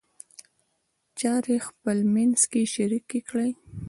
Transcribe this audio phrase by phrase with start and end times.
[1.19, 3.51] چارې خپلمنځ کې شریک کړئ.